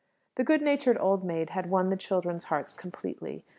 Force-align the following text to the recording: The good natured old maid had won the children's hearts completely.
The 0.33 0.43
good 0.43 0.63
natured 0.63 0.97
old 0.99 1.23
maid 1.23 1.51
had 1.51 1.69
won 1.69 1.91
the 1.91 1.95
children's 1.95 2.45
hearts 2.45 2.73
completely. 2.73 3.45